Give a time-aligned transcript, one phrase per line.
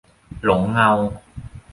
[0.43, 0.91] หลงเงา